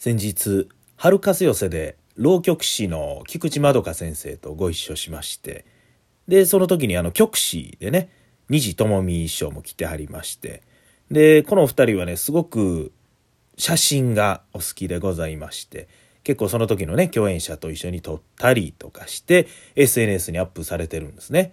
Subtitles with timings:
[0.00, 5.66] 先日春風寄せで浪曲師の菊池まどか先生とご一緒しまして
[6.26, 8.08] でその時にあの曲師でね
[8.48, 10.62] 虹智美師匠も来てはりまして
[11.10, 12.92] でこのお二人はねすごく
[13.58, 15.86] 写真がお好きでございまして
[16.24, 21.52] 結構その時のね共演者と一緒に撮ったりとかして SNS にアップされてるんですね。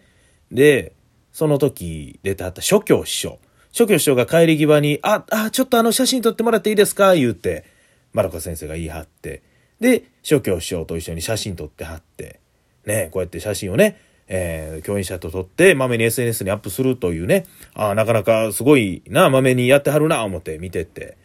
[0.54, 0.94] で
[1.34, 3.40] その時出てはった諸教師匠
[3.74, 7.76] 諸教師匠が帰り際に「ああちょっとあの写真撮ってもらっていいですか?」言うて
[8.18, 9.44] マラコ先生が言い張って
[9.80, 12.40] で諸教師匠と一緒に写真撮ってはって
[12.84, 21.18] ねこうやって写真をねえー、共演者と撮ってまめに SNS にアップするというねああなかなかすごいなまめにやってはるな思って見てって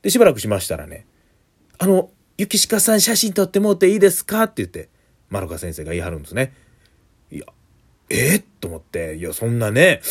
[0.00, 1.04] でしばらくしましたらね
[1.78, 2.08] 「あの
[2.38, 4.88] 雪鹿さん写真撮ってもうていいですか?」って言って
[5.28, 6.54] マロカ先生が言い張るんですね。
[8.10, 10.02] えー、と思って、いや、そんなね、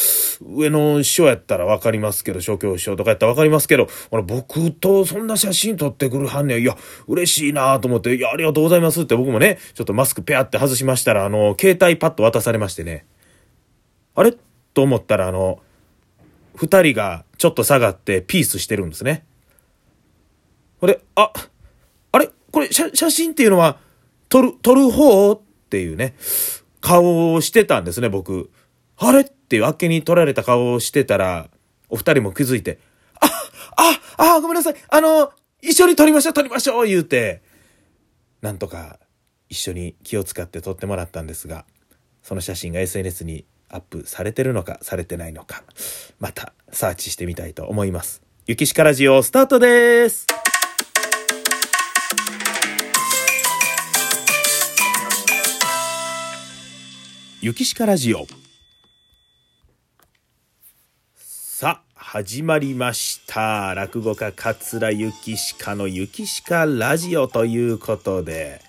[0.41, 6.61] 上の師匠やったらわかりますけど、諸教師匠とかやったらわかりますけど、俺、僕とそんな写真撮ってくるはんねん。
[6.61, 6.75] いや、
[7.07, 13.05] 嬉しいなと思って、いや、ありがとうございますって僕もね、ちょっとマスクペアって外しましたら、あの、携帯パッと渡されましてね、
[14.16, 14.33] あれ？
[14.73, 15.59] と思ったら、あの、
[16.55, 19.23] 二人がちょっと下がってピースしてるんですね。
[20.80, 21.31] これ、あ、
[22.11, 22.30] あれ？
[22.52, 23.78] これ写、写真っていうのは、
[24.30, 25.33] 撮る、撮る方？
[25.33, 26.16] っていうね。
[26.84, 28.52] 顔をしてたんですね、僕。
[28.98, 29.22] あれ？
[29.22, 31.50] っていうあっけに取られた顔をしてたら、
[31.88, 32.78] お二人も気づいて、
[33.22, 33.28] あ、
[34.17, 34.75] あ、あ、ごめんなさい。
[34.90, 35.31] あの、
[35.62, 37.42] 一緒に撮りましょう、撮りましょう、言うて、
[38.42, 39.00] なんとか
[39.48, 41.66] 一緒に気を使って撮ってもらったんですが、
[42.22, 45.64] その写真が SNS にアップされてるのか、されてないのか、
[46.20, 48.22] またサーチしてみたいと思います。
[48.45, 50.28] ゆきしかラジオスタートです。
[57.44, 58.25] ゆきしかラジオ。
[61.17, 63.73] さあ始まりました。
[63.73, 68.61] 落語家桂ゆきしかのゆきしかラジオということで。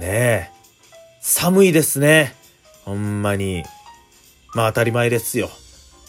[0.00, 0.50] ねえ。
[1.20, 2.34] 寒いですね。
[2.84, 3.62] ほんまに。
[4.56, 5.48] まあ当たり前ですよ。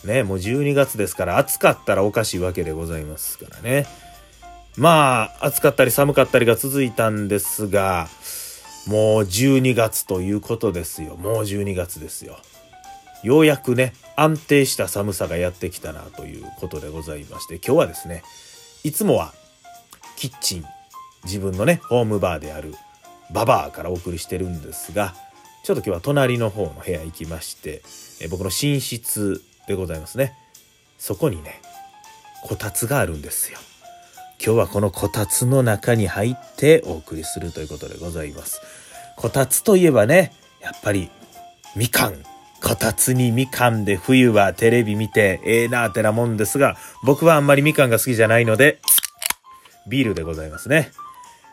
[0.04, 3.86] ねもう12月ですから暑かったらおかしいわけでございますからね。
[4.76, 8.08] まあ暑かったり寒かったりが続いたんですが
[8.88, 11.16] もう12月ということですよ。
[11.16, 12.38] もう12月ですよ。
[13.24, 18.24] ようやくね、安定した寒さがやってきたなということでございまして、今日はですね、
[18.84, 19.34] いつもは
[20.16, 20.66] キッチン、
[21.24, 22.76] 自分のね、ホームバーである
[23.32, 25.16] ババアからお送りしてるんですが、
[25.64, 27.82] ちょっと今日は隣の方の部屋行きまして、
[28.22, 30.38] え僕の寝室でございますね。
[31.00, 31.60] そこにね、
[32.44, 33.58] こたつがあるんですよ。
[34.44, 38.62] 今日はこのこたつの中に入ってお送りするということでございます。
[39.16, 41.10] こたつといえばね、やっぱり
[41.76, 42.16] みかん。
[42.64, 48.80] こたつにみかんで冬はテレビ見てええ、なーってなもんですが、僕はあんまりみかんが好きじゃないので、
[49.88, 50.92] ビールでございますね。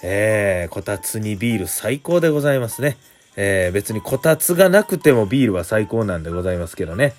[0.03, 2.97] えー、こたつにビール最高でございますね。
[3.37, 7.14] えー、別にこたつがなくてもビールは最高なんでございますけどね。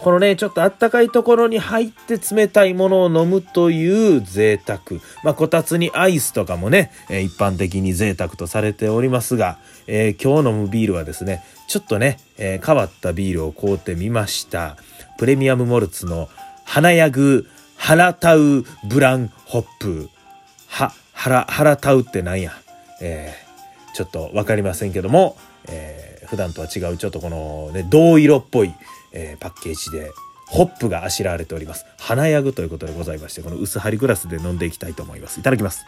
[0.00, 4.80] このね、ちょっとあったかいところに入って冷たいものを飲むという贅沢。
[5.24, 9.58] まあ、こたつにアイスとかもね、え、一般的に贅沢とされておりますが、
[9.88, 14.76] えー、今日飲むビールはですね、ちょっとね、えー、変わったビールを買うてみました。
[15.18, 16.28] プレミアムモルツの
[16.64, 17.46] 花ヤグ
[17.88, 20.08] ラタウブランホップ。
[20.68, 20.92] は、
[21.26, 22.52] ララタウってなんや。
[23.00, 28.72] えー、ちょっとわかりませんけども、えー、普段とは違うちょっとこのね、銅色っぽい
[29.18, 30.12] えー、パッケージで
[30.46, 31.84] ホップがあしらわれております。
[31.98, 35.40] 花ヤグということでございましてこの薄張りグラスで飲んでいきたいと思います。
[35.40, 35.84] いただきます。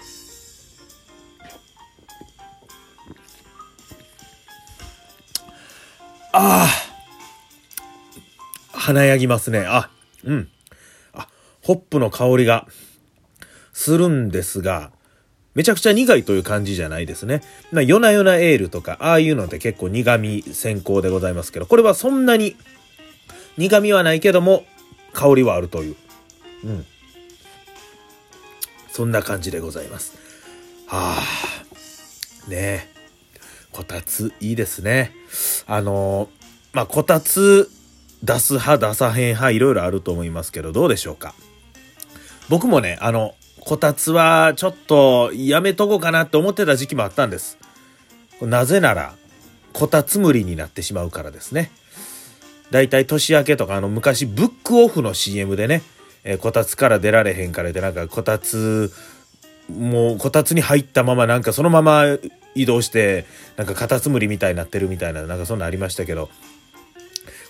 [6.33, 6.67] あ
[8.73, 9.61] あ華やぎますね。
[9.61, 9.91] あ
[10.25, 10.49] うん。
[11.13, 11.29] あ
[11.63, 12.67] ホップの香りが
[13.73, 14.91] するんですが
[15.55, 17.41] めちゃくちゃ苦いという感じじゃないですね。
[17.73, 22.57] な夜な夜なエールとか、ああいうのって結構苦味先行でございますけど、これはそんなに
[23.61, 24.65] 苦味はないけども、
[25.13, 25.97] 香りはあるという。
[26.65, 26.87] うん。
[28.91, 30.17] そんな感じでございます。
[30.87, 32.49] はあ。
[32.49, 32.89] ねえ。
[33.71, 35.13] こたつ、いいですね。
[35.67, 36.31] あの
[36.73, 37.71] まあ、こたつ、
[38.25, 41.35] 出す派、出さへん派、いろいろあると思いますけど、どうでしょうか。
[42.49, 47.59] 僕もね、あの、こたつはちょっとやめとこうかなって思ってた時期もあったんです。
[48.41, 49.17] なぜなら、
[49.75, 51.71] こたつ無理になってしまうからですね。
[52.71, 55.83] だいたい年明けとかあの昔ブックオフの CM でね、
[56.25, 58.93] えー、こたつから出られへんからでなんかこたつ
[59.71, 62.05] もうこたつに入ったままなんかそのまま
[62.55, 63.25] 移動して
[63.57, 66.29] なんかカタツムリみたいになってるみたいななんかそんなありましたけど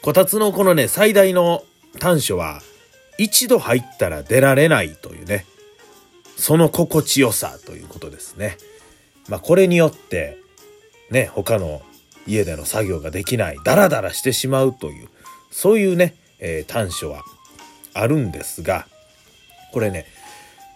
[0.03, 1.65] こたつのこのね最大の
[1.99, 2.61] 短所は
[3.19, 5.47] 一度入ったら出られないというね
[6.37, 8.57] その心地よさということですね。
[9.29, 10.39] まあこれによって、
[11.11, 11.83] ね、他の
[12.27, 15.09] 家での作業ができない、ダラダラしてしまうという、
[15.51, 17.23] そういうね、えー、短所は
[17.95, 18.87] あるんですが、
[19.73, 20.07] これね、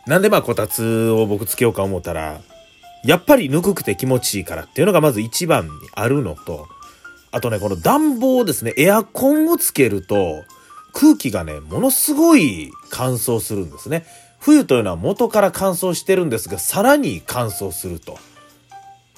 [0.07, 2.41] なんでまあこたつを僕つけようか思ったら、
[3.05, 6.69] やっぱりぬくくて気持ちいいからっていうのがまず一番にあるのと、
[7.31, 10.45] あとね、この暖房ですね、エアコンをつけると、
[10.93, 14.07] 空気がね、ものすごい乾燥するんですね。
[14.39, 18.19] 冬というのは元から乾燥してるんですが、さらに乾燥すると。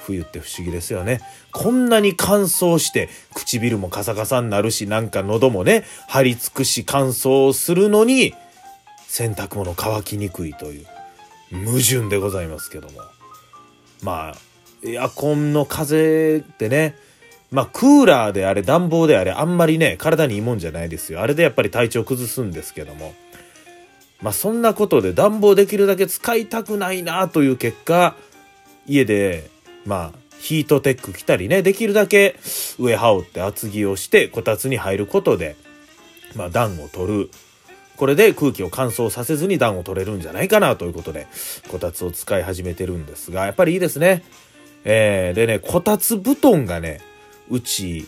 [0.06, 1.20] 冬って不思議ですよね。
[1.53, 8.35] こんなに乾燥して唇もカサカサになるし、なんか喉もね、張り付くし乾燥するのに、
[9.08, 10.87] 洗濯物乾きにくいという
[11.64, 13.00] 矛盾でございますけども。
[14.03, 14.37] まあ、
[14.85, 16.94] エアコンの風ってね、
[17.50, 21.23] まあ、クーラーであれ、暖房であれ、あんまりね、体にいいもんじゃないですよ。
[21.23, 23.14] あれでやっぱり体調崩すんですけども。
[24.20, 28.17] まあ、そんなことで暖房できるだけ使いたくないなという結果、
[28.87, 29.50] 家で、
[29.87, 32.37] まあ、ヒートテック着たりね、できるだけ
[32.79, 35.56] 上羽織って厚着をして、こたつに入ることで、
[36.35, 37.31] まあ、暖を取る。
[37.97, 41.27] これで空気を乾燥させずに暖を取れるんじゃないかなということで、
[41.69, 44.23] こたつを使い始めてるんですが、やっぱりいいですね。
[44.85, 47.00] えー、でね、こたつ布団がね、
[47.49, 48.06] うち、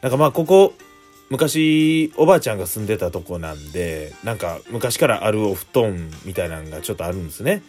[0.00, 0.74] なんかまあここ、
[1.28, 7.62] 昔おばあちゃんが住んでたとこなんで、なんか昔からあるお布団みたいなのがちょっとあるんですね。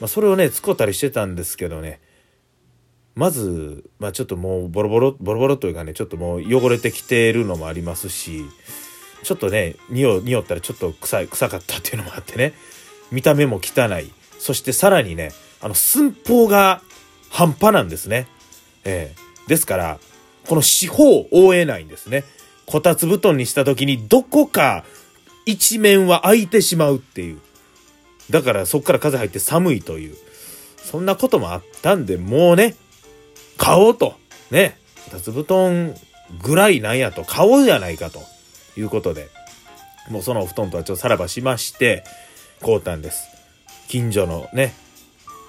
[0.00, 2.00] まあそれをね、使ったりしてたんですけどね、
[3.14, 8.44] まず、まあちょっともうボロボロ、ボロボロというかね、ちょっともう汚れてきてるのもありますし、
[9.22, 12.54] ちょっとね、匂匂ったらちょっと臭い、臭かったっていうのもあってね、
[13.10, 14.10] 見た目も汚い。
[14.38, 15.30] そしてさらにね、
[15.60, 16.82] あの寸法が
[17.30, 18.26] 半端なんですね。
[18.84, 19.98] えー、ですから、
[20.48, 22.24] この四方を覆えないんですね。
[22.66, 24.84] こたつ布団にした時にどこか
[25.46, 27.38] 一面は開いてしまうっていう。
[28.30, 30.16] だからそっから風入って寒いという。
[30.76, 32.74] そんなこともあったんで、もうね、
[33.56, 34.14] 買おうと。
[34.50, 34.78] ね。
[35.04, 35.94] こたつ布団
[36.42, 38.20] ぐらいなんやと、買おうじゃないかと
[38.76, 39.28] いうことで、
[40.10, 42.04] もうそのお布団とはちょっとさらばしまして、
[42.60, 43.28] 買うたんです。
[43.88, 44.74] 近所のね、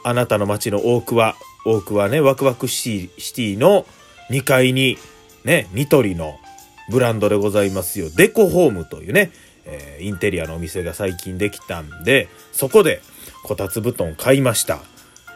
[0.04, 1.36] あなたの街の大桑、
[1.66, 3.86] 大桑ね、ワクワクシティの
[4.30, 4.98] 2階に
[5.44, 6.38] ね、ニトリの
[6.90, 8.10] ブランドでございますよ。
[8.16, 9.32] デコホームというね、
[9.66, 13.02] えー、インテリアのお店が最近できたんで、そこで
[13.44, 14.80] こたつ布団買いました。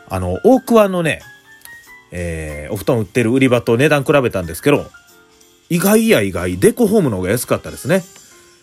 [0.09, 1.21] あの、大桑のね、
[2.11, 4.85] えー、お布団売ってる売り場と値段比べたんですけど、
[5.69, 8.03] 意外や意外、デコホームの方が安かったですね。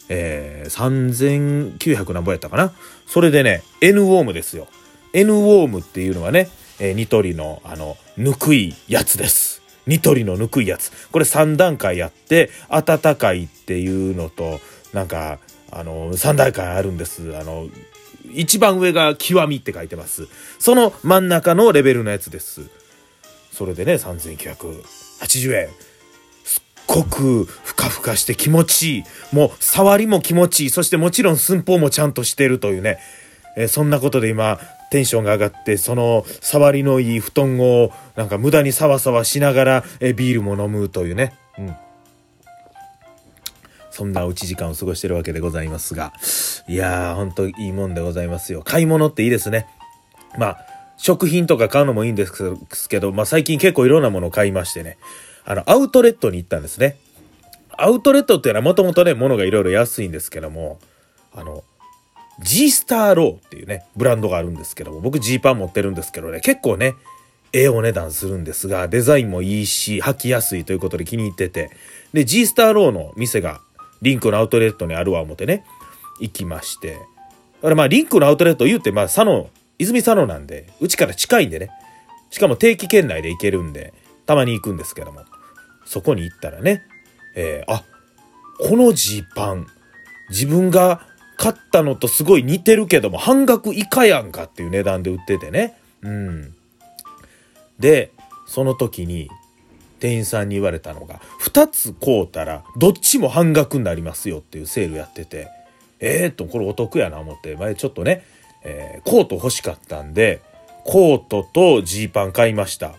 [0.09, 2.73] えー、3900何ぼやったかな。
[3.07, 4.69] それでね、N ウォームですよ。
[5.13, 6.49] N ウォームっていうのはね、
[6.79, 9.63] えー、ニトリの、あの、ぬくいやつです。
[9.87, 10.91] ニトリのぬくいやつ。
[11.13, 14.61] これ3段階やって、暖かいっていうのと、
[14.93, 15.39] なんか、
[15.71, 17.37] あの、3段階あるんです。
[17.37, 17.69] あの、
[18.33, 20.29] 一番上が極みって書いてます。
[20.59, 22.63] その真ん中のレベルのやつです。
[23.55, 25.69] それでね、3980円。
[26.43, 29.05] すっごくふかふかして気持ちいい。
[29.33, 30.71] もう触りも気持ちいい。
[30.71, 32.99] そしてもちろん寸法もちゃんとしてるというね。
[33.57, 34.59] えー、そんなことで今、
[34.91, 41.35] テンションが上がって、その触りのいい布団をなんか無駄にサワサワしながら、えビールも飲むというね。
[41.57, 41.77] うん。
[43.93, 46.13] そんなおうち時間を過ごしてるわけでございますが。
[46.67, 48.63] いやー、ほんといいもんでございますよ。
[48.65, 49.69] 買い物っていいですね。
[50.37, 50.67] まあ、
[50.97, 54.97] 食品とか買うのもいいんですけど、まあ最近結構いろんなものを買いましてね。
[55.45, 56.97] あの、アウトレットに行ったんですね。
[57.77, 60.79] アウトレットっていうのはもともとね、物がいろいろ安いんですけども、
[61.35, 61.65] あの、
[62.41, 66.95] G スターローっていうね、ブランドがあるんですけども、僕ジーパン持ってるんですけどね、結構ね、
[67.53, 71.71] ええお値段するんですが、デザインもいいし、履きやすいということで気に入ってて、
[72.13, 73.61] で、G スターローの店が、
[74.03, 75.65] リンクのアウトレットにあるわ思ってね、
[76.21, 76.99] 行きまして、だ
[77.63, 81.71] からまあ、リンクのアウトレット言うて、まあ、佐野、泉佐野なんで、うちから近いんでね、
[82.31, 83.93] しかも定期圏内で行けるんで、
[84.27, 85.23] たまに行くんですけども、
[85.85, 86.83] そこに行ったらね、
[87.35, 87.85] えー、あ、
[88.59, 89.67] このジーパン、
[90.31, 95.77] 自分が買ったのとすごい似てるけども、半額以下やんかっていう値段で売っててね。
[96.03, 96.55] うん。
[97.79, 98.13] で、
[98.47, 99.31] その時に、
[100.01, 105.49] 店員さんに言われたのが、2つ買うたら、どっちも半額になりますよっていうセールやってて、
[105.99, 108.25] えー、と、これお得やな思って、前ちょっとね、
[108.65, 110.43] えー、コート欲しかったんで、
[110.85, 112.95] コートとジーパン買いました。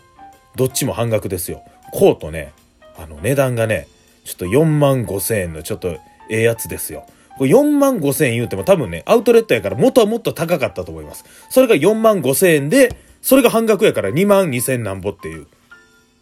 [0.56, 1.62] どっちも半額ですよ。
[1.92, 2.52] コートね、
[2.96, 3.88] あの値段がね、
[4.24, 7.06] ちょっと4万5千円のちょっとええやつですよ。
[7.38, 11.24] これ4万5千円言うても多分ね、アウトレットやから元はもっと高かったと思います。
[11.50, 15.46] それが4万5千円で、それが半額やから2万2千なんぼっていう。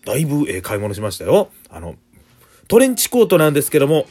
[0.04, 1.50] だいぶええ買い物しましたよ。
[1.70, 1.94] あの、
[2.68, 4.06] トレンチコートなんですけども、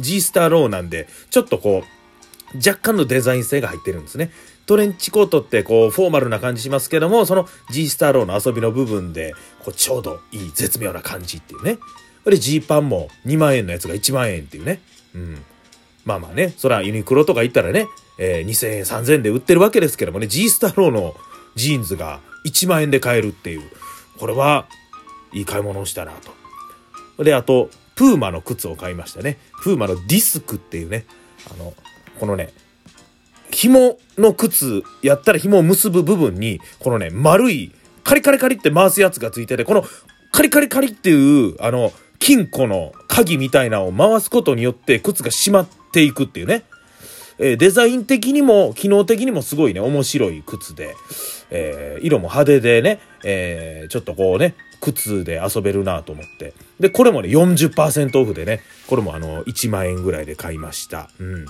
[0.00, 4.30] G-Star RAW なんで、ちょっとこう、若干のデザイン性が入ってるんですね。
[4.68, 11.78] トレンチコートってこうフォーマルな感じしますけども、その G スターローの遊びの部分で、こうちょうどいい絶妙な感じっていうね。
[12.22, 14.82] これジーパンも2万円のやつが1万円っていうね。
[15.14, 15.42] うん。
[16.04, 17.86] まあまあね、そらユニクロとか行ったらね、
[18.18, 21.16] えー、2000円、3000円で売ってるわけですけどもね、G スターローの
[21.54, 23.62] ジーンズが1万円で買えるっていう。
[24.18, 24.66] これは
[25.32, 26.12] いい買い物をしたな
[27.16, 27.24] と。
[27.24, 29.38] で、あと、プーマの靴を買いましたね。
[29.62, 31.06] プーマのディスクっていうね、
[31.50, 31.72] あの、
[32.20, 32.52] このね、
[33.50, 37.72] 紐の靴やったら紐を結ぶ部分に、このね、丸い、
[38.04, 39.84] カリカリカリって回すやつがついてて、この
[40.32, 46.64] カリカリカリっていう、あの、金庫の鍵みたいなのを回すことによって靴が閉まっていくっていうね。
[47.40, 50.94] えー、デザイン的にも機能的にもすごいね、面白い靴で、
[51.50, 56.54] えー、色も派手でね、えー、ちょっとこうね、靴で遊べるなと思って。
[56.80, 61.10] で、これもね、40%オフでね、これもあの、1万円ぐらいで買いました。
[61.20, 61.46] うん。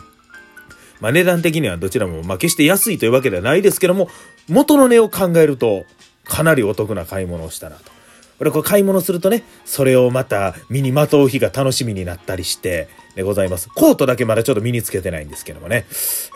[1.00, 4.08] まあ値段的にはどちらも、まあ決して安いというわけではないですけども、
[4.48, 5.84] 元の値を考えると、
[6.24, 7.98] かなりお得な買い物をしたなと。
[8.38, 13.68] これ買い物するとね、それをまた身にまとう日が楽しみになったりしてでございます。
[13.68, 15.86] コートだけまだちょっと身につけてないんですけどもね、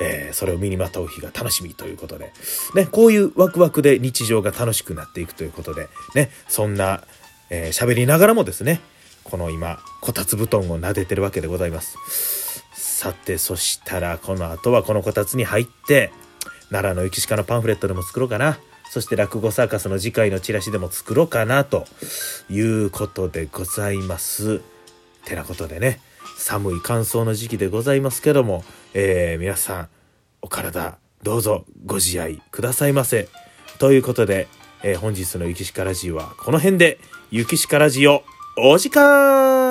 [0.01, 2.33] えー、それを身にまとう日が楽しみということで、
[2.75, 7.05] ね、こういうワクワクで日常が楽しくなっていくということで、ね、そんな、
[7.51, 8.81] えー、喋りながらもですね、
[9.23, 12.42] この今、こたつ布団を撫でてるわけでございます。
[13.03, 16.13] さて、そしたら、この後はこのこたつに入って、
[16.71, 18.61] 奈良の雪鹿のパンフレットでも作ろうかな。
[18.93, 21.85] そして落語サーカスの次回のチラシでも作ろうかなと
[22.49, 24.61] いうことでございます。
[25.25, 25.99] てなことでね、
[26.37, 28.63] 寒い乾燥の時期でございますけども、
[28.95, 29.89] えー、皆さん、
[30.41, 33.29] お体、どうぞご自愛くださいませ。
[33.81, 34.47] ということで、
[34.85, 37.01] えー、本日の雪しかラジオはこの辺で、
[37.33, 38.23] 雪しかラジオ、
[38.57, 39.62] お時間